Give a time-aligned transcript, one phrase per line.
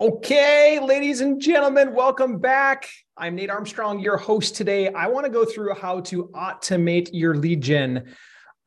[0.00, 2.88] Okay, ladies and gentlemen, welcome back.
[3.16, 4.92] I'm Nate Armstrong, your host today.
[4.92, 8.14] I want to go through how to automate your lead gen.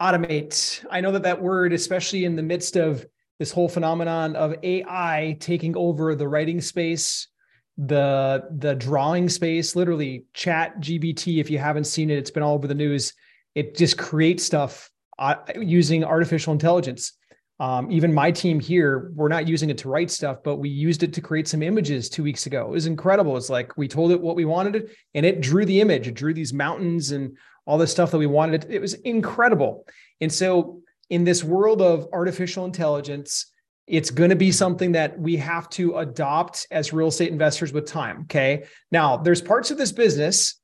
[0.02, 0.86] Automate.
[0.92, 3.06] I know that that word, especially in the midst of
[3.40, 7.30] this whole phenomenon of AI taking over the writing space,
[7.78, 11.40] the the drawing space, literally ChatGPT.
[11.40, 13.14] If you haven't seen it, it's been all over the news.
[13.56, 17.14] It just creates stuff uh, using artificial intelligence.
[17.62, 21.04] Um, even my team here, we're not using it to write stuff, but we used
[21.04, 22.66] it to create some images two weeks ago.
[22.66, 23.38] It was incredible.
[23.38, 26.08] It's like we told it what we wanted, it, and it drew the image.
[26.08, 27.38] It drew these mountains and
[27.68, 28.66] all the stuff that we wanted.
[28.68, 29.86] It was incredible.
[30.20, 33.46] And so, in this world of artificial intelligence,
[33.86, 37.86] it's going to be something that we have to adopt as real estate investors with
[37.86, 38.22] time.
[38.22, 38.64] Okay.
[38.92, 40.56] Now, there's parts of this business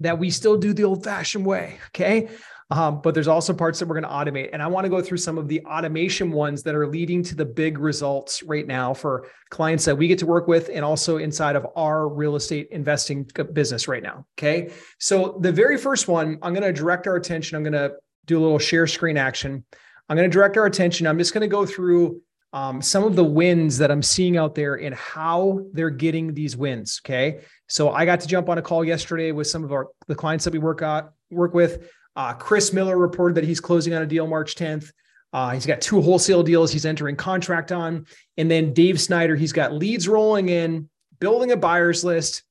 [0.00, 1.78] that we still do the old fashioned way.
[1.88, 2.30] Okay.
[2.72, 4.48] Um, but there's also parts that we're going to automate.
[4.54, 7.34] And I want to go through some of the automation ones that are leading to
[7.34, 11.18] the big results right now for clients that we get to work with and also
[11.18, 14.24] inside of our real estate investing business right now.
[14.38, 14.72] Okay.
[14.98, 17.56] So the very first one, I'm going to direct our attention.
[17.56, 17.92] I'm going to
[18.24, 19.64] do a little share screen action.
[20.08, 21.06] I'm going to direct our attention.
[21.06, 22.22] I'm just going to go through
[22.54, 26.56] um, some of the wins that I'm seeing out there and how they're getting these
[26.56, 27.02] wins.
[27.04, 27.40] Okay.
[27.68, 30.46] So I got to jump on a call yesterday with some of our the clients
[30.46, 31.90] that we work out work with.
[32.14, 34.92] Uh, Chris Miller reported that he's closing on a deal March 10th.
[35.32, 38.06] Uh, he's got two wholesale deals he's entering contract on.
[38.36, 40.90] And then Dave Snyder, he's got leads rolling in,
[41.20, 42.42] building a buyer's list.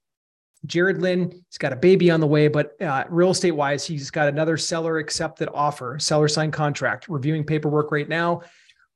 [0.66, 4.12] Jared Lynn, he's got a baby on the way, but uh, real estate wise, he's
[4.12, 8.42] got another seller accepted offer, seller signed contract, reviewing paperwork right now.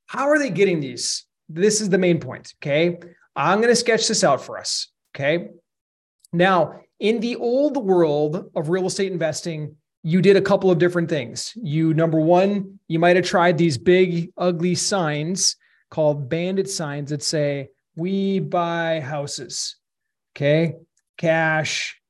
[0.06, 1.24] How are they getting these?
[1.48, 2.54] This is the main point.
[2.62, 2.98] Okay.
[3.34, 4.88] I'm going to sketch this out for us.
[5.14, 5.48] Okay.
[6.32, 9.76] Now, in the old world of real estate investing,
[10.06, 11.52] you did a couple of different things.
[11.56, 15.56] You, number one, you might have tried these big, ugly signs
[15.90, 19.74] called bandit signs that say, We buy houses.
[20.36, 20.76] Okay.
[21.18, 22.00] Cash,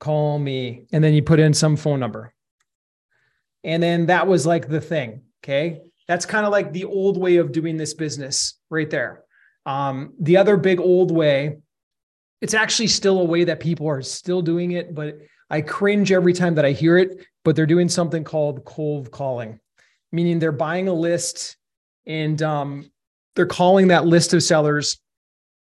[0.00, 0.86] call me.
[0.90, 2.32] And then you put in some phone number.
[3.62, 5.24] And then that was like the thing.
[5.44, 5.82] Okay.
[6.08, 9.22] That's kind of like the old way of doing this business right there.
[9.66, 11.58] Um, the other big old way,
[12.40, 15.18] it's actually still a way that people are still doing it, but
[15.52, 19.60] I cringe every time that I hear it, but they're doing something called cold calling,
[20.10, 21.58] meaning they're buying a list
[22.06, 22.90] and um,
[23.36, 24.98] they're calling that list of sellers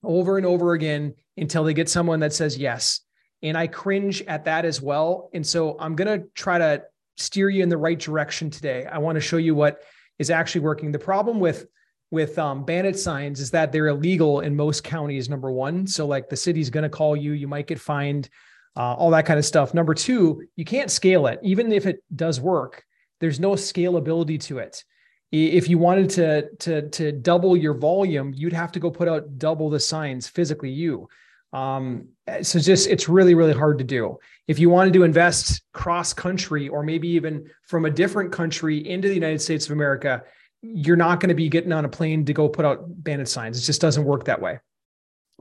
[0.02, 3.00] over and over again until they get someone that says yes.
[3.42, 5.28] And I cringe at that as well.
[5.34, 6.84] And so I'm going to try to
[7.18, 8.86] steer you in the right direction today.
[8.86, 9.82] I want to show you what
[10.18, 10.92] is actually working.
[10.92, 11.66] The problem with
[12.10, 15.28] with um, bandit signs is that they're illegal in most counties.
[15.28, 18.30] Number one, so like the city's going to call you, you might get fined
[18.76, 19.74] uh, all that kind of stuff.
[19.74, 21.38] Number two, you can't scale it.
[21.42, 22.84] Even if it does work,
[23.20, 24.84] there's no scalability to it.
[25.30, 29.38] If you wanted to, to, to double your volume, you'd have to go put out
[29.38, 31.08] double the signs physically, you.
[31.52, 32.08] Um,
[32.42, 34.18] so just it's really, really hard to do.
[34.48, 39.08] If you wanted to invest cross country or maybe even from a different country into
[39.08, 40.22] the United States of America,
[40.62, 43.58] you're not going to be getting on a plane to go put out bandit signs.
[43.58, 44.58] It just doesn't work that way.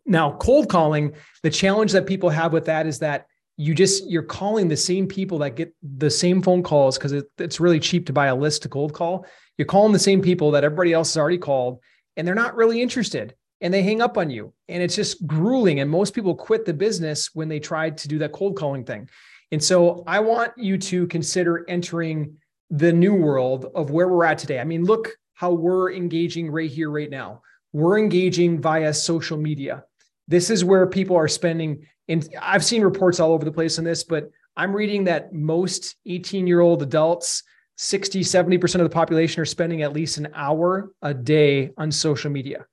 [0.06, 3.28] Now, cold calling, the challenge that people have with that is that
[3.58, 7.26] you just you're calling the same people that get the same phone calls because it,
[7.38, 9.26] it's really cheap to buy a list to cold call.
[9.58, 11.80] You're calling the same people that everybody else has already called,
[12.18, 15.80] and they're not really interested, and they hang up on you, and it's just grueling.
[15.80, 19.10] And most people quit the business when they tried to do that cold calling thing.
[19.52, 22.36] And so, I want you to consider entering
[22.72, 24.60] the new world of where we're at today.
[24.60, 27.44] I mean, look how we're engaging right here, right now.
[27.72, 29.84] We're engaging via social media
[30.28, 33.86] this is where people are spending and i've seen reports all over the place on
[33.86, 37.44] this but i'm reading that most 18 year old adults
[37.78, 42.32] 60 70% of the population are spending at least an hour a day on social
[42.32, 42.66] media.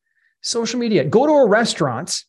[0.43, 2.25] Social media go to a restaurant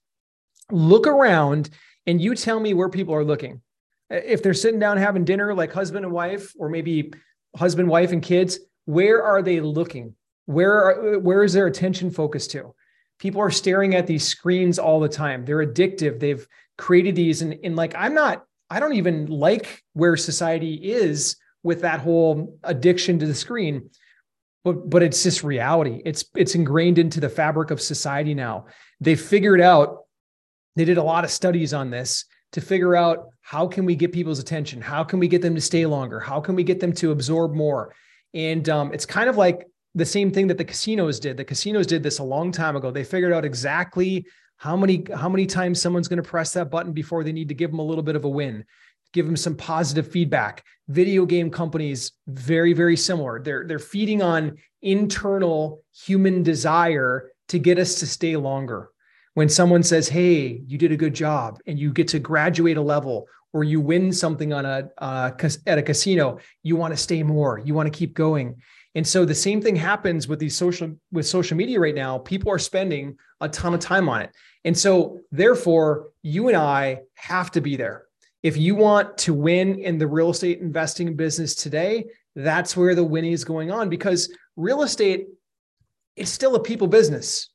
[0.71, 1.69] look around
[2.07, 3.61] and you tell me where people are looking.
[4.09, 7.13] If they're sitting down having dinner like husband and wife or maybe
[7.55, 10.15] husband wife and kids where are they looking?
[10.45, 12.73] Where are, where is their attention focused to
[13.21, 15.45] people are staring at these screens all the time.
[15.45, 16.19] They're addictive.
[16.19, 16.45] They've
[16.79, 21.81] created these and, and like I'm not, I don't even like where society is with
[21.81, 23.91] that whole addiction to the screen.
[24.63, 26.01] But but it's just reality.
[26.03, 28.65] It's it's ingrained into the fabric of society now.
[28.99, 29.99] They figured out,
[30.75, 34.11] they did a lot of studies on this to figure out how can we get
[34.11, 34.81] people's attention?
[34.81, 36.19] How can we get them to stay longer?
[36.19, 37.93] How can we get them to absorb more?
[38.33, 41.37] And um, it's kind of like the same thing that the casinos did.
[41.37, 42.91] The casinos did this a long time ago.
[42.91, 44.25] They figured out exactly
[44.57, 47.55] how many how many times someone's going to press that button before they need to
[47.55, 48.63] give them a little bit of a win,
[49.11, 50.63] give them some positive feedback.
[50.87, 53.41] Video game companies very very similar.
[53.41, 58.91] They're they're feeding on internal human desire to get us to stay longer.
[59.33, 62.81] when someone says, Hey, you did a good job and you get to graduate a
[62.81, 65.31] level or you win something on a uh,
[65.67, 68.61] at a casino, you want to stay more, you want to keep going.
[68.95, 72.17] And so the same thing happens with these social with social media right now.
[72.19, 74.31] People are spending a ton of time on it.
[74.65, 78.05] And so therefore, you and I have to be there.
[78.43, 82.05] If you want to win in the real estate investing business today,
[82.35, 85.27] that's where the winning is going on because real estate
[86.15, 87.49] it's still a people business.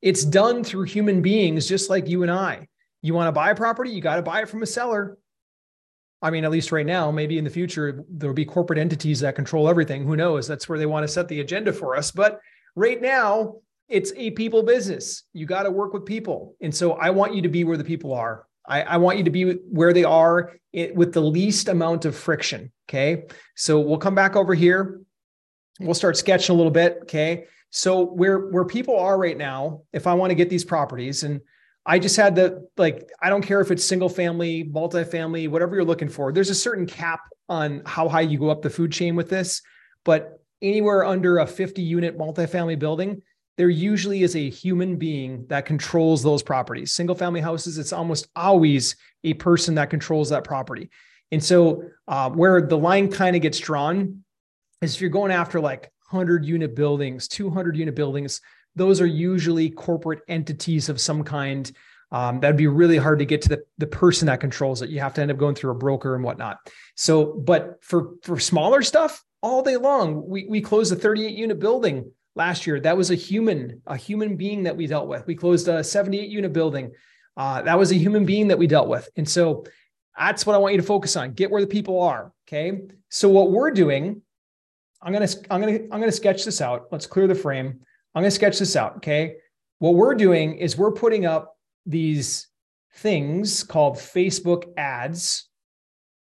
[0.00, 2.66] It's done through human beings just like you and I.
[3.02, 5.18] You want to buy a property, you got to buy it from a seller.
[6.22, 9.34] I mean, at least right now, maybe in the future, there'll be corporate entities that
[9.34, 10.04] control everything.
[10.04, 10.46] Who knows?
[10.46, 12.12] That's where they want to set the agenda for us.
[12.12, 12.38] But
[12.76, 13.56] right now,
[13.88, 15.24] it's a people business.
[15.32, 16.54] You got to work with people.
[16.60, 18.46] And so I want you to be where the people are.
[18.66, 20.52] I, I want you to be where they are
[20.94, 22.72] with the least amount of friction.
[22.88, 23.24] Okay.
[23.56, 25.00] So we'll come back over here.
[25.80, 27.00] We'll start sketching a little bit.
[27.02, 27.46] Okay.
[27.70, 31.40] So where where people are right now, if I want to get these properties, and
[31.84, 35.84] I just had the like, I don't care if it's single family, multifamily, whatever you're
[35.84, 36.32] looking for.
[36.32, 39.62] There's a certain cap on how high you go up the food chain with this,
[40.04, 43.22] but anywhere under a 50 unit multifamily building,
[43.58, 46.92] there usually is a human being that controls those properties.
[46.92, 50.90] Single family houses, it's almost always a person that controls that property.
[51.32, 54.24] And so, uh, where the line kind of gets drawn
[54.80, 58.40] is if you're going after like 100 unit buildings, 200 unit buildings,
[58.76, 61.70] those are usually corporate entities of some kind.
[62.10, 64.90] Um, that'd be really hard to get to the, the person that controls it.
[64.90, 66.58] You have to end up going through a broker and whatnot.
[66.94, 71.58] So, but for for smaller stuff, all day long, we we closed a 38 unit
[71.58, 72.80] building last year.
[72.80, 75.26] That was a human, a human being that we dealt with.
[75.26, 76.92] We closed a 78 unit building.
[77.36, 79.08] Uh, that was a human being that we dealt with.
[79.16, 79.64] And so
[80.18, 81.32] that's what I want you to focus on.
[81.32, 82.32] Get where the people are.
[82.46, 82.82] Okay.
[83.08, 84.22] So what we're doing,
[85.00, 86.86] I'm gonna I'm gonna I'm gonna sketch this out.
[86.92, 87.80] Let's clear the frame.
[88.14, 88.96] I'm going to sketch this out.
[88.96, 89.36] Okay.
[89.78, 91.56] What we're doing is we're putting up
[91.86, 92.48] these
[92.96, 95.48] things called Facebook ads,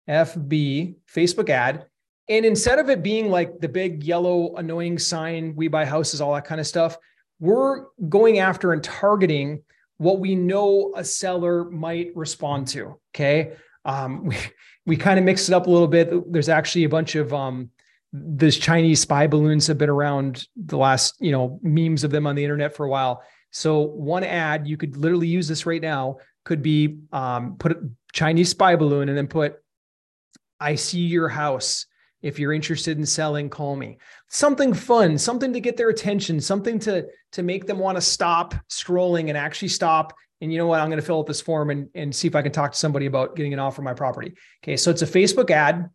[0.10, 1.86] FB, Facebook ad.
[2.30, 6.34] And instead of it being like the big yellow annoying sign, we buy houses, all
[6.34, 6.98] that kind of stuff,
[7.40, 9.62] we're going after and targeting
[9.98, 13.00] what we know a seller might respond to.
[13.14, 13.54] Okay.
[13.86, 14.38] Um, we,
[14.86, 16.32] we kind of mix it up a little bit.
[16.32, 17.70] There's actually a bunch of um,
[18.14, 22.36] those Chinese spy balloons have been around the last, you know, memes of them on
[22.36, 23.24] the internet for a while.
[23.52, 27.90] So one ad, you could literally use this right now, could be um, put a
[28.12, 29.56] Chinese spy balloon and then put,
[30.60, 31.88] I see your house.
[32.22, 33.98] If you're interested in selling, call me.
[34.30, 38.56] Something fun, something to get their attention, something to to make them want to stop
[38.70, 40.14] scrolling and actually stop.
[40.40, 40.80] And you know what?
[40.80, 42.78] I'm going to fill out this form and, and see if I can talk to
[42.78, 44.36] somebody about getting an offer on my property.
[44.64, 45.90] Okay, so it's a Facebook ad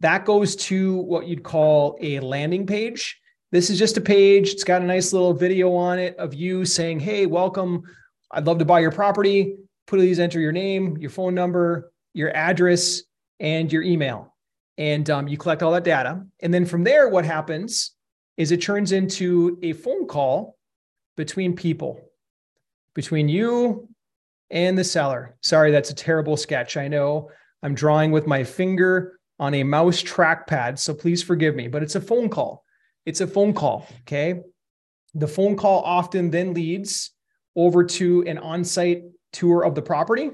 [0.00, 3.20] that goes to what you'd call a landing page.
[3.52, 4.50] This is just a page.
[4.50, 7.82] It's got a nice little video on it of you saying, Hey, welcome.
[8.30, 9.56] I'd love to buy your property.
[9.86, 13.02] Please enter your name, your phone number, your address,
[13.40, 14.34] and your email.
[14.78, 16.24] And um, you collect all that data.
[16.40, 17.92] And then from there, what happens
[18.36, 20.56] is it turns into a phone call
[21.16, 22.00] between people,
[22.94, 23.88] between you
[24.50, 25.36] and the seller.
[25.42, 26.76] Sorry, that's a terrible sketch.
[26.76, 27.30] I know
[27.62, 30.78] I'm drawing with my finger on a mouse trackpad.
[30.78, 32.62] So please forgive me, but it's a phone call.
[33.06, 33.88] It's a phone call.
[34.02, 34.40] Okay.
[35.14, 37.10] The phone call often then leads
[37.56, 40.30] over to an on site tour of the property.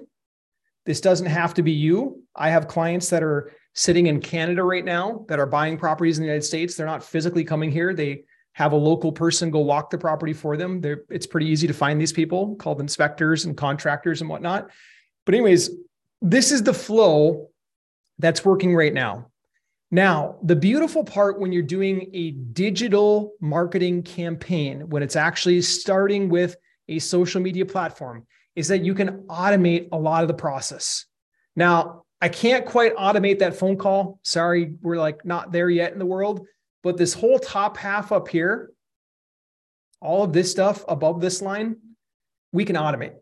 [0.85, 2.25] This doesn't have to be you.
[2.35, 6.23] I have clients that are sitting in Canada right now that are buying properties in
[6.23, 6.75] the United States.
[6.75, 7.95] They're not physically coming here.
[7.95, 10.81] They have a local person go walk the property for them.
[10.81, 14.71] They're, it's pretty easy to find these people called inspectors and contractors and whatnot.
[15.25, 15.71] But, anyways,
[16.23, 17.51] this is the flow
[18.19, 19.31] that's working right now.
[19.91, 26.29] Now, the beautiful part when you're doing a digital marketing campaign, when it's actually starting
[26.29, 26.57] with
[26.89, 31.07] a social media platform, is that you can automate a lot of the process.
[31.55, 34.19] Now, I can't quite automate that phone call.
[34.23, 36.47] Sorry, we're like not there yet in the world,
[36.83, 38.73] but this whole top half up here,
[40.01, 41.77] all of this stuff above this line,
[42.53, 43.15] we can automate.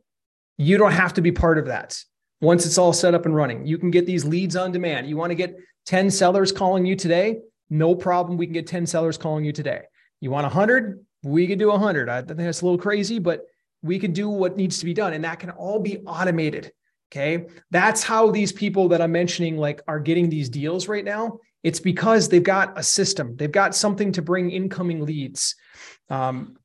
[0.57, 1.99] You don't have to be part of that
[2.45, 3.67] once it's all set up and running.
[3.67, 5.09] You can get these leads on demand.
[5.09, 7.41] You want to get 10 sellers calling you today?
[7.71, 8.37] No problem.
[8.37, 9.83] We can get 10 sellers calling you today.
[10.21, 11.05] You want 100?
[11.23, 12.09] We could do 100.
[12.09, 13.47] I think that's a little crazy, but
[13.83, 15.13] we can do what needs to be done.
[15.13, 16.73] And that can all be automated.
[17.11, 17.47] Okay.
[17.71, 21.39] That's how these people that I'm mentioning like are getting these deals right now.
[21.63, 25.55] It's because they've got a system, they've got something to bring incoming leads.
[26.11, 26.57] Um,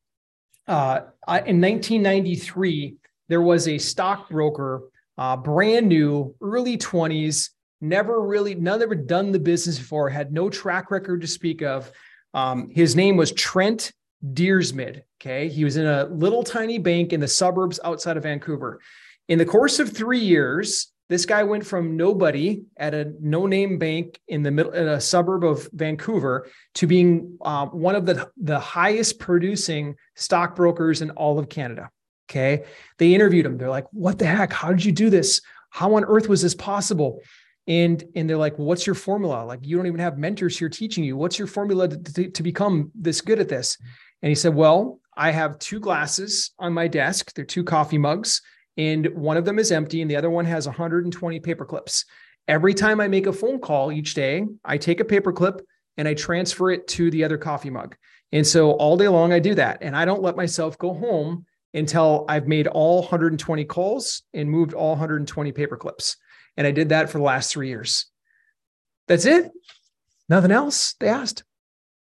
[0.68, 1.02] uh,
[1.46, 2.96] in 1993,
[3.30, 4.84] there was a stockbroker
[5.20, 7.50] uh, brand new, early 20s,
[7.82, 11.92] never really, none ever done the business before, had no track record to speak of.
[12.34, 13.92] Um, his name was Trent
[14.26, 15.02] Dyrsmid.
[15.22, 15.50] Okay.
[15.50, 18.80] He was in a little tiny bank in the suburbs outside of Vancouver.
[19.28, 24.22] In the course of three years, this guy went from nobody at a no-name bank
[24.30, 28.60] in the middle, in a suburb of Vancouver, to being um, one of the the
[28.60, 31.90] highest producing stockbrokers in all of Canada.
[32.30, 32.64] Okay,
[32.98, 33.58] they interviewed him.
[33.58, 34.54] They're like, "What the heck?
[34.54, 35.42] How did you do this?
[35.72, 37.22] How on earth was this possible?"
[37.68, 39.46] And and they're like, "What's your formula?
[39.46, 41.18] Like, you don't even have mentors here teaching you.
[41.18, 43.78] What's your formula to, to, to become this good at this?"
[44.22, 47.34] And he said, "Well, I have two glasses on my desk.
[47.34, 48.42] They're two coffee mugs."
[48.80, 52.06] and one of them is empty and the other one has 120 paper clips.
[52.48, 55.62] Every time I make a phone call each day, I take a paper clip
[55.98, 57.98] and I transfer it to the other coffee mug.
[58.32, 59.80] And so all day long, I do that.
[59.82, 64.74] And I don't let myself go home until I've made all 120 calls and moved
[64.74, 66.18] all 120 paper clips.
[66.58, 68.08] And I did that for the last three years.
[69.08, 69.52] That's it.
[70.28, 71.44] Nothing else, they asked.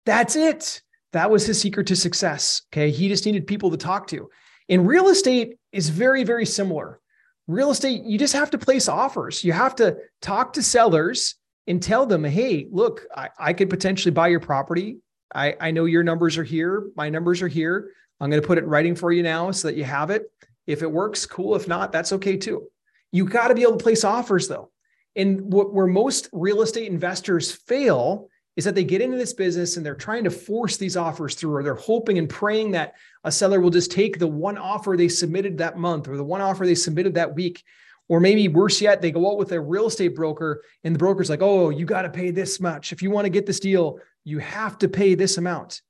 [0.05, 0.81] That's it.
[1.13, 2.63] That was his secret to success.
[2.71, 2.91] Okay.
[2.91, 4.29] He just needed people to talk to.
[4.67, 6.99] In real estate is very, very similar.
[7.47, 9.43] Real estate, you just have to place offers.
[9.43, 11.35] You have to talk to sellers
[11.67, 14.97] and tell them, hey, look, I, I could potentially buy your property.
[15.33, 16.89] I, I know your numbers are here.
[16.95, 17.91] My numbers are here.
[18.19, 20.31] I'm going to put it in writing for you now so that you have it.
[20.65, 21.55] If it works, cool.
[21.55, 22.67] If not, that's okay too.
[23.11, 24.71] You got to be able to place offers though.
[25.15, 29.77] And what, where most real estate investors fail is that they get into this business
[29.77, 32.93] and they're trying to force these offers through, or they're hoping and praying that
[33.23, 36.41] a seller will just take the one offer they submitted that month or the one
[36.41, 37.63] offer they submitted that week.
[38.09, 41.29] Or maybe worse yet, they go out with a real estate broker and the broker's
[41.29, 42.91] like, oh, you got to pay this much.
[42.91, 45.81] If you want to get this deal, you have to pay this amount.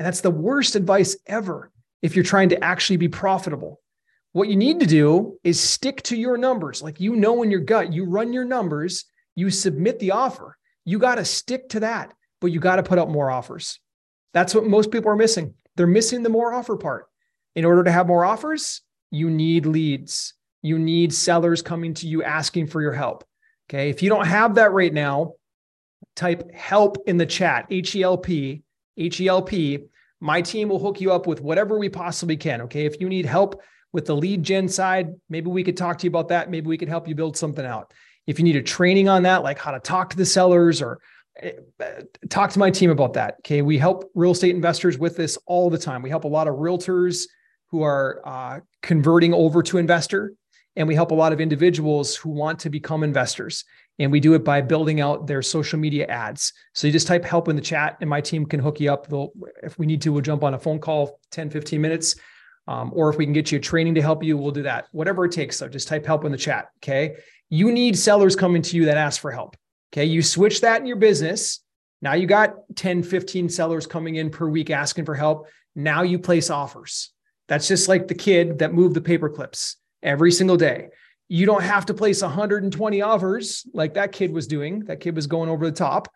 [0.00, 3.82] And that's the worst advice ever if you're trying to actually be profitable.
[4.32, 6.80] What you need to do is stick to your numbers.
[6.80, 9.04] Like you know in your gut, you run your numbers,
[9.34, 10.56] you submit the offer.
[10.86, 13.78] You got to stick to that, but you got to put out more offers.
[14.32, 15.52] That's what most people are missing.
[15.76, 17.04] They're missing the more offer part.
[17.54, 18.80] In order to have more offers,
[19.10, 20.32] you need leads.
[20.62, 23.22] You need sellers coming to you asking for your help.
[23.68, 23.90] Okay.
[23.90, 25.34] If you don't have that right now,
[26.16, 28.62] type help in the chat, H E L P,
[29.00, 29.78] H E L P.
[30.20, 32.60] My team will hook you up with whatever we possibly can.
[32.62, 32.84] Okay.
[32.84, 36.10] If you need help with the lead gen side, maybe we could talk to you
[36.10, 36.50] about that.
[36.50, 37.92] Maybe we could help you build something out.
[38.26, 41.00] If you need a training on that, like how to talk to the sellers or
[41.40, 41.52] eh,
[42.28, 43.36] talk to my team about that.
[43.40, 43.62] Okay.
[43.62, 46.02] We help real estate investors with this all the time.
[46.02, 47.24] We help a lot of realtors
[47.70, 50.34] who are uh, converting over to investor,
[50.80, 53.64] and we help a lot of individuals who want to become investors.
[54.00, 56.52] And we do it by building out their social media ads.
[56.74, 59.06] So you just type help in the chat, and my team can hook you up.
[59.06, 59.30] They'll,
[59.62, 62.16] if we need to, we'll jump on a phone call 10, 15 minutes.
[62.66, 64.86] Um, or if we can get you a training to help you, we'll do that.
[64.92, 65.56] Whatever it takes.
[65.56, 66.70] So just type help in the chat.
[66.78, 67.16] Okay
[67.50, 69.56] you need sellers coming to you that ask for help.
[69.92, 70.04] Okay.
[70.04, 71.60] You switch that in your business.
[72.00, 75.48] Now you got 10, 15 sellers coming in per week asking for help.
[75.74, 77.10] Now you place offers.
[77.48, 80.88] That's just like the kid that moved the paper clips every single day.
[81.28, 84.80] You don't have to place 120 offers like that kid was doing.
[84.86, 86.08] That kid was going over the top.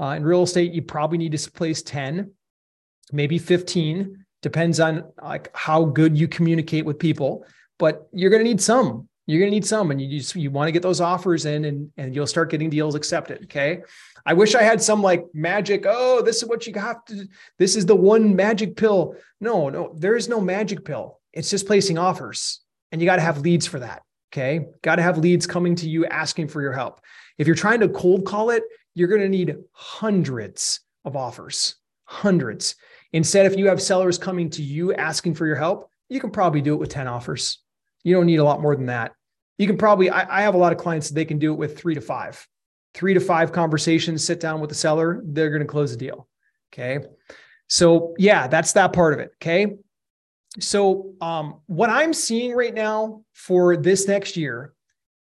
[0.00, 2.32] Uh, in real estate, you probably need to place 10,
[3.12, 4.24] maybe 15.
[4.40, 7.44] Depends on like how good you communicate with people,
[7.78, 10.50] but you're going to need some you're going to need some and you just you
[10.50, 13.82] want to get those offers in and and you'll start getting deals accepted okay
[14.26, 17.26] i wish i had some like magic oh this is what you have to
[17.58, 21.66] this is the one magic pill no no there is no magic pill it's just
[21.66, 22.61] placing offers
[22.92, 25.88] and you got to have leads for that okay got to have leads coming to
[25.88, 27.00] you asking for your help
[27.38, 28.62] if you're trying to cold call it
[28.94, 32.76] you're going to need hundreds of offers hundreds
[33.12, 36.60] instead if you have sellers coming to you asking for your help you can probably
[36.60, 37.62] do it with 10 offers
[38.04, 39.12] you don't need a lot more than that.
[39.58, 41.56] You can probably, I, I have a lot of clients that they can do it
[41.56, 42.46] with three to five,
[42.94, 46.28] three to five conversations, sit down with the seller, they're going to close the deal.
[46.72, 47.00] Okay.
[47.68, 49.32] So yeah, that's that part of it.
[49.40, 49.76] Okay.
[50.60, 54.74] So um, what I'm seeing right now for this next year,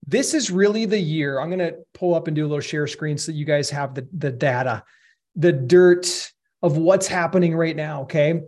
[0.07, 1.39] this is really the year.
[1.39, 3.69] I'm going to pull up and do a little share screen so that you guys
[3.71, 4.83] have the, the data,
[5.37, 6.33] the dirt
[6.63, 8.03] of what's happening right now.
[8.03, 8.41] Okay.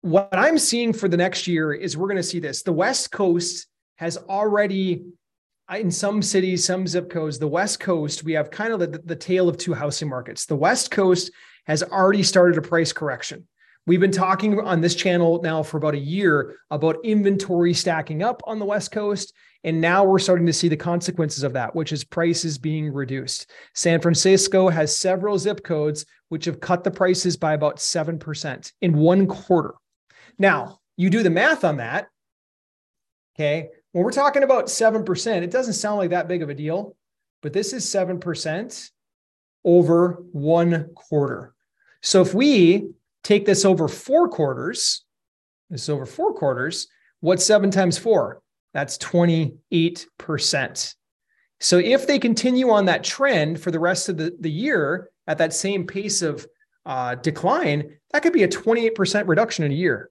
[0.00, 2.62] What I'm seeing for the next year is we're going to see this.
[2.62, 5.04] The West Coast has already
[5.72, 9.16] in some cities, some zip codes, the West Coast, we have kind of the, the
[9.16, 10.46] tale of two housing markets.
[10.46, 11.30] The West Coast
[11.66, 13.48] has already started a price correction.
[13.86, 18.40] We've been talking on this channel now for about a year about inventory stacking up
[18.46, 19.34] on the West Coast.
[19.62, 23.50] And now we're starting to see the consequences of that, which is prices being reduced.
[23.74, 28.94] San Francisco has several zip codes which have cut the prices by about 7% in
[28.94, 29.74] one quarter.
[30.38, 32.08] Now, you do the math on that.
[33.36, 33.68] Okay.
[33.92, 36.96] When we're talking about 7%, it doesn't sound like that big of a deal,
[37.42, 38.90] but this is 7%
[39.64, 41.54] over one quarter.
[42.02, 42.90] So if we
[43.24, 45.04] Take this over four quarters.
[45.70, 46.86] This is over four quarters.
[47.20, 48.42] What's seven times four?
[48.74, 50.94] That's 28%.
[51.60, 55.38] So if they continue on that trend for the rest of the, the year at
[55.38, 56.46] that same pace of
[56.84, 60.10] uh, decline, that could be a 28% reduction in a year.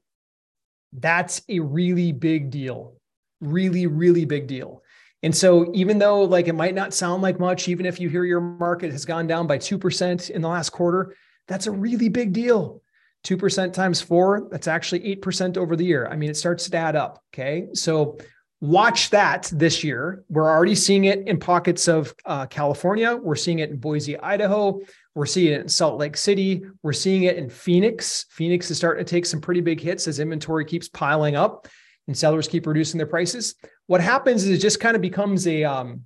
[0.92, 2.96] That's a really big deal.
[3.42, 4.82] Really, really big deal.
[5.22, 8.26] And so even though like it might not sound like much, even if you hear
[8.26, 11.16] your market has gone down by 2% in the last quarter,
[11.48, 12.82] that's a really big deal.
[13.24, 16.08] 2% times four, that's actually 8% over the year.
[16.08, 17.24] I mean, it starts to add up.
[17.34, 17.68] Okay.
[17.74, 18.18] So
[18.60, 20.24] watch that this year.
[20.30, 23.16] We're already seeing it in pockets of uh, California.
[23.16, 24.80] We're seeing it in Boise, Idaho.
[25.16, 26.64] We're seeing it in Salt Lake City.
[26.82, 28.26] We're seeing it in Phoenix.
[28.30, 31.68] Phoenix is starting to take some pretty big hits as inventory keeps piling up
[32.08, 33.56] and sellers keep reducing their prices.
[33.88, 36.04] What happens is it just kind of becomes a um,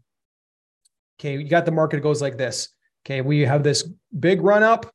[1.19, 2.69] okay, you got the market goes like this.
[3.05, 3.87] Okay, we have this
[4.19, 4.91] big run up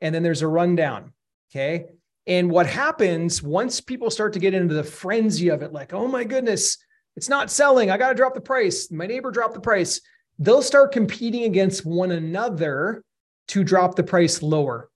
[0.00, 1.12] and then there's a run down.
[1.50, 1.86] Okay.
[2.26, 6.06] And what happens once people start to get into the frenzy of it, like, oh
[6.06, 6.78] my goodness,
[7.16, 7.90] it's not selling.
[7.90, 8.90] I got to drop the price.
[8.90, 10.00] My neighbor dropped the price.
[10.38, 13.02] They'll start competing against one another
[13.48, 14.90] to drop the price lower.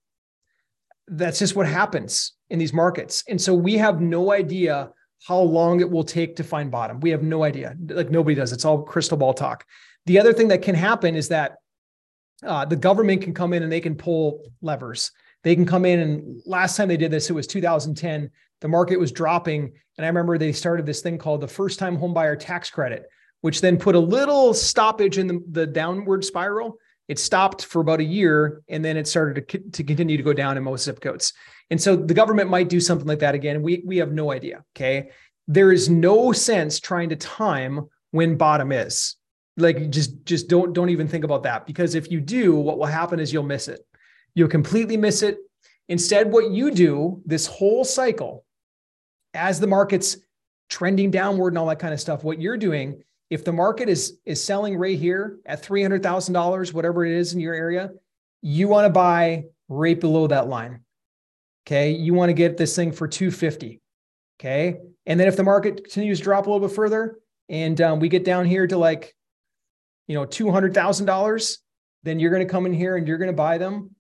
[1.09, 3.25] That's just what happens in these markets.
[3.29, 4.91] And so we have no idea
[5.27, 7.01] how long it will take to find bottom.
[7.01, 7.75] We have no idea.
[7.89, 8.53] Like nobody does.
[8.53, 9.65] It's all crystal ball talk.
[10.07, 11.57] The other thing that can happen is that
[12.43, 15.11] uh, the government can come in and they can pull levers.
[15.45, 18.31] They can come in and last time they did this, it was 2010
[18.65, 19.73] the market was dropping.
[19.99, 23.05] And I remember they started this thing called the first time homebuyer tax credit,
[23.43, 26.79] which then put a little stoppage in the, the downward spiral.
[27.07, 30.33] It stopped for about a year and then it started to, to continue to go
[30.33, 31.35] down in most zip codes.
[31.71, 33.61] And so the government might do something like that again.
[33.61, 34.65] We, we have no idea.
[34.75, 35.11] Okay.
[35.47, 39.17] There is no sense trying to time when bottom is
[39.57, 42.87] like just just don't don't even think about that because if you do what will
[42.87, 43.81] happen is you'll miss it
[44.35, 45.39] you'll completely miss it
[45.89, 48.45] instead what you do this whole cycle
[49.35, 50.17] as the market's
[50.69, 54.19] trending downward and all that kind of stuff, what you're doing, if the market is
[54.25, 57.91] is selling right here at $300,000, whatever it is in your area,
[58.43, 60.81] you want to buy right below that line.
[61.67, 61.93] Okay?
[61.93, 63.81] You want to get this thing for 250.
[64.39, 64.77] Okay?
[65.07, 67.19] And then if the market continues to drop a little bit further
[67.49, 69.15] and um, we get down here to like
[70.07, 71.59] you know $200,000,
[72.03, 73.94] then you're going to come in here and you're going to buy them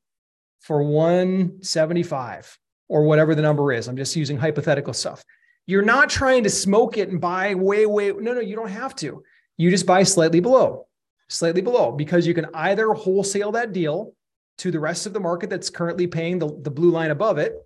[0.65, 3.87] for 175 or whatever the number is.
[3.87, 5.23] I'm just using hypothetical stuff.
[5.67, 8.13] You're not trying to smoke it and buy way, way.
[8.13, 9.23] No, no, you don't have to.
[9.59, 10.87] You just buy slightly below,
[11.29, 14.15] slightly below, because you can either wholesale that deal
[14.59, 17.57] to the rest of the market that's currently paying the, the blue line above it.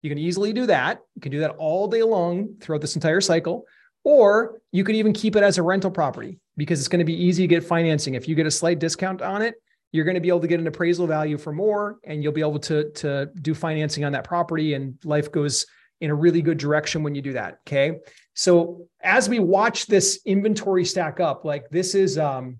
[0.00, 1.00] You can easily do that.
[1.14, 3.66] You can do that all day long throughout this entire cycle.
[4.02, 7.24] Or you could even keep it as a rental property because it's going to be
[7.24, 8.14] easy to get financing.
[8.14, 9.56] If you get a slight discount on it,
[9.92, 12.40] you're going to be able to get an appraisal value for more and you'll be
[12.40, 15.66] able to to do financing on that property and life goes
[16.00, 17.98] in a really good direction when you do that okay?
[18.34, 22.58] So as we watch this inventory stack up like this is um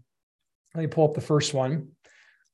[0.74, 1.88] let me pull up the first one.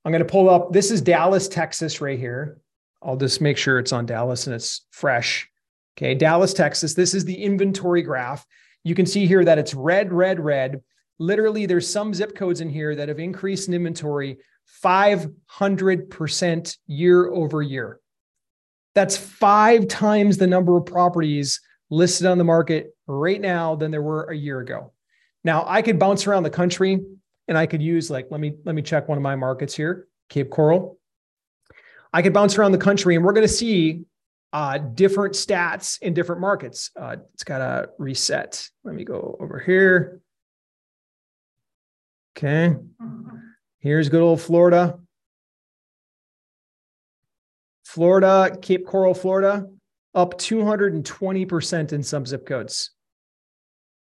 [0.04, 2.58] I'm going to pull up this is dallas texas right here.
[3.02, 5.48] I'll just make sure it's on dallas and it's fresh.
[5.96, 8.44] Okay dallas texas this is the inventory graph.
[8.84, 10.82] You can see here that it's red red red.
[11.18, 14.38] Literally there's some zip codes in here that have increased in inventory
[14.84, 18.00] 500% year over year.
[18.94, 24.02] That's five times the number of properties listed on the market right now than there
[24.02, 24.92] were a year ago.
[25.44, 27.00] Now, I could bounce around the country
[27.48, 30.08] and I could use like let me let me check one of my markets here,
[30.28, 30.98] Cape Coral.
[32.12, 34.02] I could bounce around the country and we're going to see
[34.52, 36.90] uh, different stats in different markets.
[36.98, 38.68] Uh, it's got to reset.
[38.84, 40.20] Let me go over here.
[42.36, 42.76] Okay.
[43.82, 44.96] Here's good old Florida.
[47.84, 49.66] Florida, Cape Coral, Florida,
[50.14, 52.92] up 220% in some zip codes.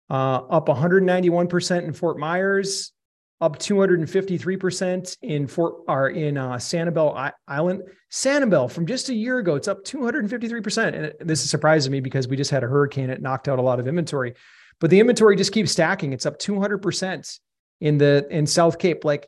[0.10, 2.94] Uh, up 191% in Fort Myers,
[3.42, 7.82] up 253% in Fort or in uh, Sanibel Island.
[8.10, 10.94] Sanibel from just a year ago, it's up 253%.
[10.94, 13.10] And this is surprising me because we just had a hurricane.
[13.10, 14.34] It knocked out a lot of inventory,
[14.80, 16.14] but the inventory just keeps stacking.
[16.14, 17.40] It's up 200%
[17.82, 19.04] in the in South Cape.
[19.04, 19.28] Like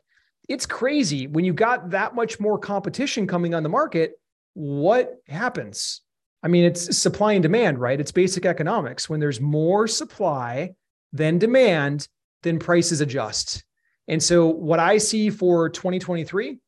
[0.50, 4.20] it's crazy when you got that much more competition coming on the market.
[4.54, 6.00] What happens?
[6.42, 8.00] I mean, it's supply and demand, right?
[8.00, 9.08] It's basic economics.
[9.08, 10.74] When there's more supply
[11.12, 12.08] than demand,
[12.42, 13.62] then prices adjust.
[14.08, 16.58] And so, what I see for 2023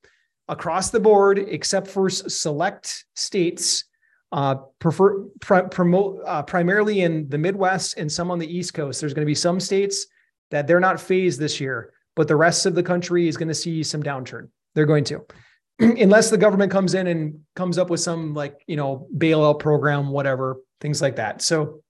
[0.47, 3.85] across the board, except for select states,
[4.31, 9.01] uh, prefer pr- promote uh, primarily in the Midwest and some on the East Coast.
[9.01, 10.07] There's going to be some states
[10.53, 13.55] that they're not phased this year but the rest of the country is going to
[13.55, 14.49] see some downturn.
[14.75, 15.25] They're going to.
[15.79, 20.09] unless the government comes in and comes up with some like, you know, bailout program,
[20.09, 21.43] whatever, things like that.
[21.43, 21.83] So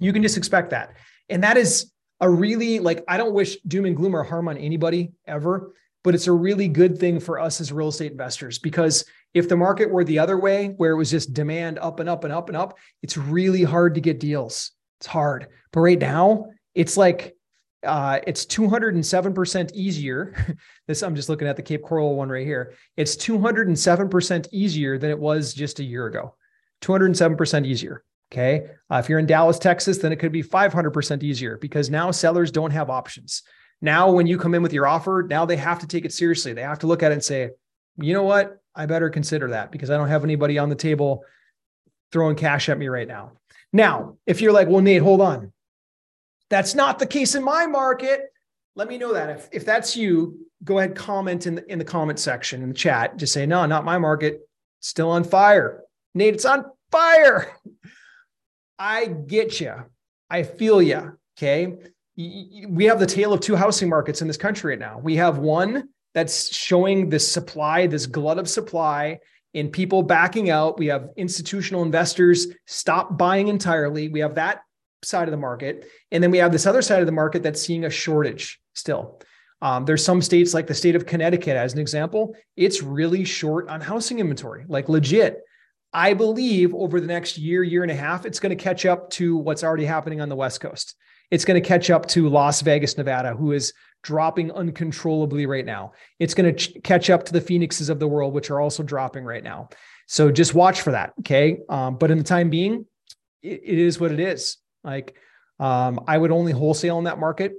[0.00, 0.94] you can just expect that.
[1.28, 4.56] And that is a really like, I don't wish doom and gloom or harm on
[4.56, 5.72] anybody ever,
[6.04, 9.56] but it's a really good thing for us as real estate investors because if the
[9.56, 12.48] market were the other way, where it was just demand up and up and up
[12.48, 14.72] and up, it's really hard to get deals.
[15.00, 15.48] It's hard.
[15.72, 17.36] But right now, it's like
[17.84, 20.56] uh, it's 207% easier.
[20.86, 22.74] this I'm just looking at the Cape Coral one right here.
[22.96, 26.34] It's 207% easier than it was just a year ago.
[26.82, 28.04] 207% easier.
[28.30, 28.68] Okay.
[28.90, 32.50] Uh, if you're in Dallas, Texas, then it could be 500% easier because now sellers
[32.50, 33.42] don't have options.
[33.80, 36.52] Now, when you come in with your offer, now they have to take it seriously.
[36.52, 37.50] They have to look at it and say,
[37.96, 38.60] you know what?
[38.74, 41.24] I better consider that because I don't have anybody on the table
[42.12, 43.32] throwing cash at me right now.
[43.72, 45.52] Now, if you're like, well, Nate, hold on.
[46.50, 48.32] That's not the case in my market.
[48.74, 49.30] Let me know that.
[49.30, 52.74] If, if that's you, go ahead, comment in the, in the comment section in the
[52.74, 53.16] chat.
[53.16, 54.40] Just say, no, not my market.
[54.80, 55.82] Still on fire.
[56.14, 57.52] Nate, it's on fire.
[58.78, 59.74] I get you.
[60.30, 61.18] I feel you.
[61.36, 61.74] Okay.
[62.16, 64.98] We have the tale of two housing markets in this country right now.
[64.98, 69.18] We have one that's showing this supply, this glut of supply,
[69.54, 70.78] and people backing out.
[70.78, 74.08] We have institutional investors stop buying entirely.
[74.08, 74.62] We have that
[75.02, 75.86] side of the market.
[76.10, 79.20] And then we have this other side of the market that's seeing a shortage still.
[79.60, 83.68] Um, there's some states like the state of Connecticut, as an example, it's really short
[83.68, 85.40] on housing inventory, like legit.
[85.92, 89.10] I believe over the next year, year and a half, it's going to catch up
[89.10, 90.94] to what's already happening on the West Coast.
[91.30, 95.92] It's going to catch up to Las Vegas, Nevada, who is dropping uncontrollably right now.
[96.18, 98.82] It's going to ch- catch up to the Phoenixes of the world, which are also
[98.82, 99.70] dropping right now.
[100.06, 101.14] So just watch for that.
[101.20, 101.58] Okay.
[101.68, 102.86] Um, but in the time being,
[103.42, 104.58] it, it is what it is.
[104.88, 105.16] Like,
[105.60, 107.52] um, I would only wholesale in that market.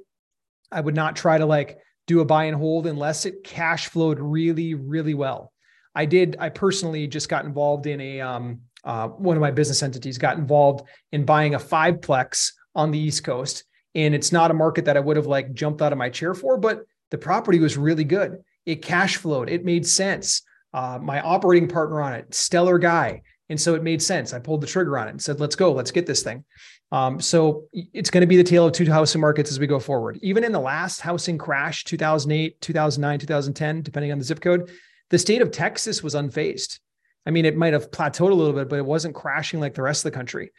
[0.71, 4.19] I would not try to like do a buy and hold unless it cash flowed
[4.19, 5.53] really, really well.
[5.93, 6.37] I did.
[6.39, 10.37] I personally just got involved in a um, uh, one of my business entities got
[10.37, 13.63] involved in buying a fiveplex on the East Coast,
[13.93, 16.33] and it's not a market that I would have like jumped out of my chair
[16.33, 18.37] for, but the property was really good.
[18.65, 19.49] It cash flowed.
[19.49, 20.41] It made sense.
[20.73, 24.33] Uh, my operating partner on it, stellar guy, and so it made sense.
[24.33, 25.73] I pulled the trigger on it and said, "Let's go.
[25.73, 26.43] Let's get this thing."
[26.91, 29.79] Um, so it's going to be the tale of two housing markets as we go
[29.79, 30.17] forward.
[30.21, 34.71] Even in the last housing crash, 2008, 2009, 2010, depending on the zip code,
[35.09, 36.79] the state of Texas was unfazed.
[37.25, 39.81] I mean, it might have plateaued a little bit, but it wasn't crashing like the
[39.81, 40.51] rest of the country.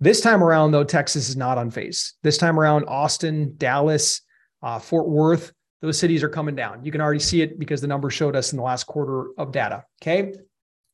[0.00, 2.12] This time around, though, Texas is not unfazed.
[2.22, 4.20] This time around, Austin, Dallas,
[4.62, 6.84] uh, Fort Worth, those cities are coming down.
[6.84, 9.52] You can already see it because the numbers showed us in the last quarter of
[9.52, 9.84] data.
[10.02, 10.32] Okay.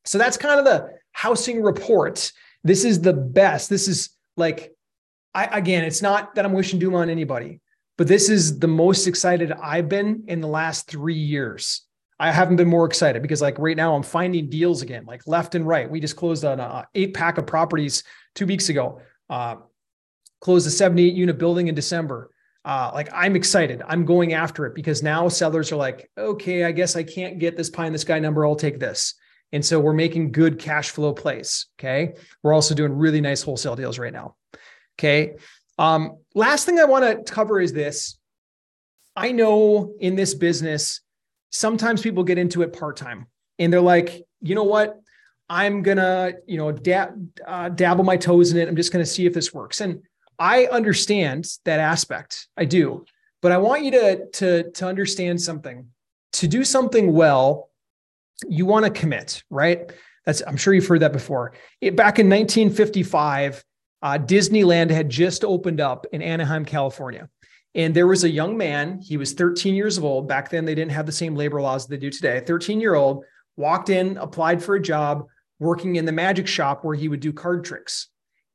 [0.05, 2.31] So that's kind of the housing report.
[2.63, 3.71] This is the best.
[3.71, 4.74] This is like,
[5.35, 7.61] I, again, it's not that I'm wishing doom on anybody,
[7.99, 11.83] but this is the most excited I've been in the last three years.
[12.19, 15.55] I haven't been more excited because like right now I'm finding deals again, like left
[15.55, 15.91] and right.
[15.91, 19.01] We just closed on a eight pack of properties two weeks ago.
[19.29, 19.57] Uh,
[20.41, 22.31] closed a 78 unit building in December.
[22.65, 23.83] Uh, like I'm excited.
[23.87, 27.57] I'm going after it because now sellers are like, okay, I guess I can't get
[27.57, 28.47] this pie in the sky number.
[28.47, 29.15] I'll take this.
[29.53, 31.67] And so we're making good cash flow plays.
[31.79, 32.15] Okay.
[32.43, 34.37] We're also doing really nice wholesale deals right now.
[34.99, 35.37] Okay.
[35.79, 38.19] Um, last thing I want to cover is this.
[39.17, 41.01] I know in this business,
[41.51, 43.27] sometimes people get into it part time
[43.59, 45.01] and they're like, you know what?
[45.49, 48.69] I'm gonna, you know, dab, uh, dabble my toes in it.
[48.69, 49.81] I'm just gonna see if this works.
[49.81, 50.03] And
[50.39, 52.49] I understand that aspect.
[52.57, 53.05] I do,
[53.41, 55.87] but I want you to to to understand something.
[56.35, 57.71] To do something well,
[58.49, 59.93] you want to commit, right?
[60.27, 61.53] That's I'm sure you've heard that before.
[61.81, 63.65] It, back in 1955,
[64.05, 67.29] uh, Disneyland had just opened up in Anaheim, California.
[67.75, 70.29] And there was a young man, he was 13 years old.
[70.29, 72.41] Back then, they didn't have the same labor laws they do today.
[72.47, 73.25] 13 year old
[73.57, 75.25] walked in, applied for a job
[75.59, 78.09] working in the magic shop where he would do card tricks.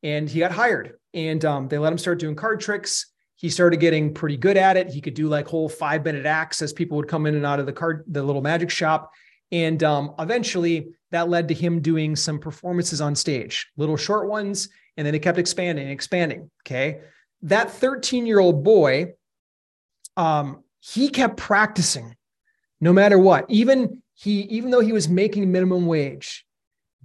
[0.04, 3.08] And he got hired and um, they let him start doing card tricks.
[3.36, 4.90] He started getting pretty good at it.
[4.90, 7.60] He could do like whole five minute acts as people would come in and out
[7.60, 9.12] of the card, the little magic shop.
[9.52, 14.70] And um, eventually that led to him doing some performances on stage, little short ones.
[14.98, 16.50] And then it kept expanding and expanding.
[16.66, 17.02] Okay
[17.44, 19.14] that 13 year old boy,
[20.18, 22.16] um, he kept practicing
[22.82, 23.46] no matter what.
[23.50, 26.46] Even he, even though he was making minimum wage,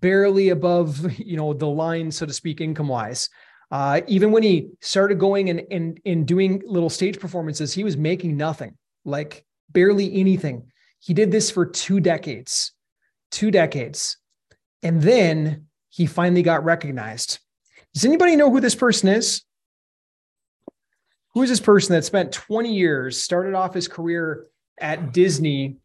[0.01, 3.29] barely above, you know, the line, so to speak, income wise.
[3.71, 7.97] Uh, even when he started going and, and, and doing little stage performances, he was
[7.97, 10.71] making nothing, like barely anything.
[11.01, 12.73] He did this for two decades,
[13.31, 14.17] two decades.
[14.83, 17.41] And then he finally got recognized.
[17.95, 19.45] Does anybody know who this person is?
[21.35, 24.47] who is this person that spent 20 years, started off his career
[24.81, 25.77] at Disney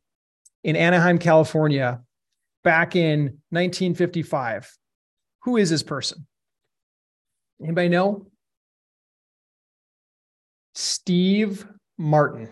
[0.64, 2.02] in Anaheim, California,
[2.64, 4.72] back in 1955.
[5.44, 6.28] Who is this person?
[7.62, 8.28] Anybody know?
[10.76, 11.68] Steve
[11.98, 12.50] Martin.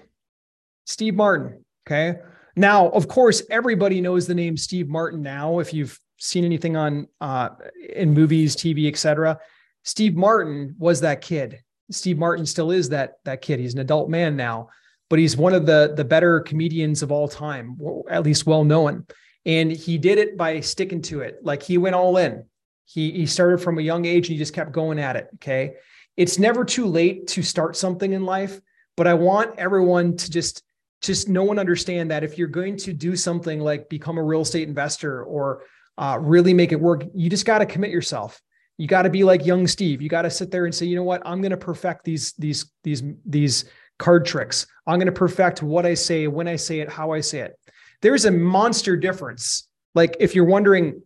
[0.85, 1.63] Steve Martin.
[1.85, 2.19] Okay.
[2.55, 5.59] Now, of course, everybody knows the name Steve Martin now.
[5.59, 7.49] If you've seen anything on uh,
[7.95, 9.39] in movies, TV, etc.,
[9.83, 11.61] Steve Martin was that kid.
[11.91, 13.59] Steve Martin still is that that kid.
[13.59, 14.69] He's an adult man now,
[15.09, 17.77] but he's one of the the better comedians of all time,
[18.09, 19.05] at least well known.
[19.45, 21.37] And he did it by sticking to it.
[21.41, 22.43] Like he went all in.
[22.83, 25.29] He he started from a young age and he just kept going at it.
[25.35, 25.75] Okay.
[26.17, 28.59] It's never too late to start something in life,
[28.97, 30.63] but I want everyone to just
[31.01, 34.41] just know and understand that if you're going to do something like become a real
[34.41, 35.63] estate investor or
[35.97, 38.41] uh, really make it work, you just got to commit yourself.
[38.77, 40.01] You got to be like young Steve.
[40.01, 42.33] You got to sit there and say, you know what, I'm going to perfect these
[42.33, 43.65] these these these
[43.97, 44.67] card tricks.
[44.85, 47.59] I'm going to perfect what I say, when I say it, how I say it.
[48.01, 49.67] There's a monster difference.
[49.95, 51.01] Like if you're wondering,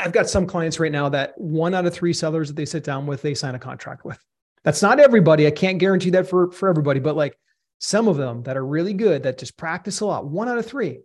[0.00, 2.82] I've got some clients right now that one out of three sellers that they sit
[2.82, 4.18] down with, they sign a contract with.
[4.64, 5.46] That's not everybody.
[5.46, 7.38] I can't guarantee that for for everybody, but like
[7.78, 10.66] some of them that are really good that just practice a lot, one out of
[10.66, 11.00] three,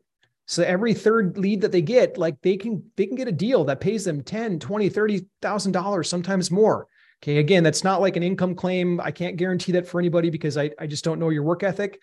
[0.50, 3.64] so every third lead that they get, like they can they can get a deal
[3.66, 6.88] that pays them 10, 20, 30,000 dollars, sometimes more.
[7.22, 9.00] Okay, again, that's not like an income claim.
[9.00, 12.00] I can't guarantee that for anybody because I, I just don't know your work ethic,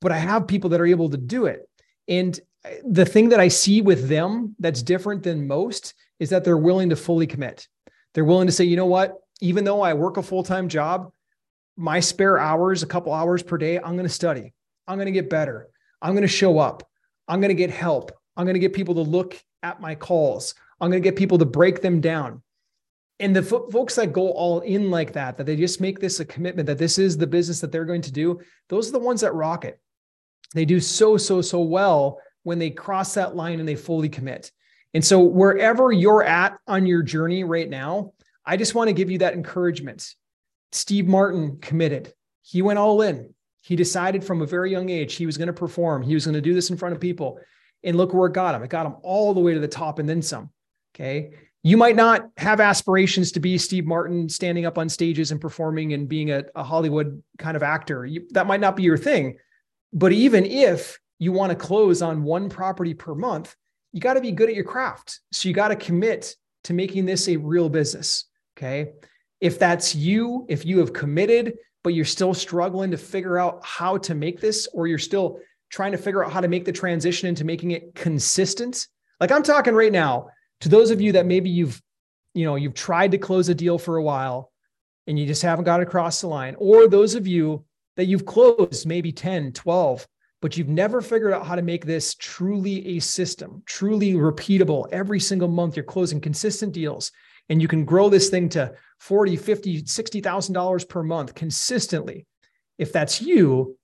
[0.00, 1.68] but I have people that are able to do it.
[2.06, 6.44] And uh, the thing that I see with them that's different than most is that
[6.44, 7.66] they're willing to fully commit.
[8.14, 11.10] They're willing to say, you know what, even though I work a full time job,
[11.76, 14.54] my spare hours, a couple hours per day, I'm going to study.
[14.86, 15.66] I'm going to get better.
[16.00, 16.84] I'm going to show up.
[17.30, 18.10] I'm going to get help.
[18.36, 20.54] I'm going to get people to look at my calls.
[20.80, 22.42] I'm going to get people to break them down.
[23.20, 26.18] And the fo- folks that go all in like that, that they just make this
[26.18, 28.98] a commitment that this is the business that they're going to do, those are the
[28.98, 29.78] ones that rock it.
[30.54, 34.50] They do so, so, so well when they cross that line and they fully commit.
[34.92, 38.12] And so, wherever you're at on your journey right now,
[38.44, 40.16] I just want to give you that encouragement.
[40.72, 42.12] Steve Martin committed,
[42.42, 43.32] he went all in.
[43.60, 46.02] He decided from a very young age he was going to perform.
[46.02, 47.38] He was going to do this in front of people.
[47.82, 48.62] And look where it got him.
[48.62, 50.50] It got him all the way to the top and then some.
[50.94, 51.32] Okay.
[51.62, 55.92] You might not have aspirations to be Steve Martin standing up on stages and performing
[55.92, 58.06] and being a, a Hollywood kind of actor.
[58.06, 59.36] You, that might not be your thing.
[59.92, 63.54] But even if you want to close on one property per month,
[63.92, 65.20] you got to be good at your craft.
[65.32, 68.24] So you got to commit to making this a real business.
[68.56, 68.92] Okay.
[69.40, 73.96] If that's you, if you have committed but you're still struggling to figure out how
[73.98, 75.38] to make this, or you're still
[75.70, 78.86] trying to figure out how to make the transition into making it consistent.
[79.20, 80.28] Like I'm talking right now
[80.60, 81.80] to those of you that maybe you've,
[82.34, 84.50] you know, you've tried to close a deal for a while
[85.06, 87.64] and you just haven't got across the line, or those of you
[87.96, 90.06] that you've closed maybe 10, 12,
[90.40, 94.86] but you've never figured out how to make this truly a system, truly repeatable.
[94.92, 97.12] Every single month, you're closing consistent deals
[97.50, 102.26] and you can grow this thing to 40, 50, $60,000 per month consistently.
[102.78, 103.76] If that's you,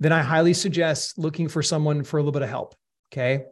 [0.00, 2.74] then I highly suggest looking for someone for a little bit of help.
[3.12, 3.44] Okay.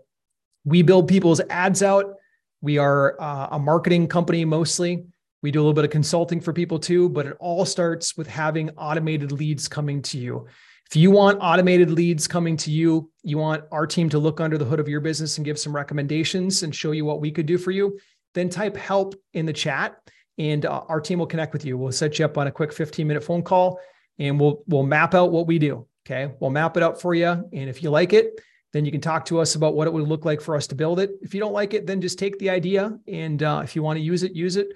[0.64, 2.16] We build people's ads out.
[2.60, 5.06] We are uh, a marketing company mostly.
[5.42, 8.26] We do a little bit of consulting for people too, but it all starts with
[8.26, 10.46] having automated leads coming to you.
[10.90, 14.58] If you want automated leads coming to you, you want our team to look under
[14.58, 17.46] the hood of your business and give some recommendations and show you what we could
[17.46, 17.98] do for you,
[18.34, 19.96] then type help in the chat
[20.38, 21.76] and uh, our team will connect with you.
[21.76, 23.78] We'll set you up on a quick 15 minute phone call
[24.18, 25.86] and we'll we'll map out what we do.
[26.06, 26.32] Okay.
[26.40, 27.28] We'll map it up for you.
[27.28, 28.40] And if you like it,
[28.72, 30.74] then you can talk to us about what it would look like for us to
[30.74, 31.10] build it.
[31.22, 32.98] If you don't like it, then just take the idea.
[33.08, 34.68] And uh, if you want to use it, use it.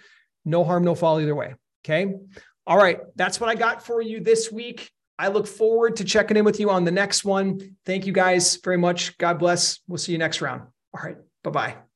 [0.45, 1.55] No harm, no foul either way.
[1.85, 2.13] Okay.
[2.67, 3.01] All right.
[3.15, 4.91] That's what I got for you this week.
[5.19, 7.77] I look forward to checking in with you on the next one.
[7.87, 9.17] Thank you guys very much.
[9.17, 9.81] God bless.
[9.87, 10.63] We'll see you next round.
[10.93, 11.17] All right.
[11.43, 11.94] Bye bye.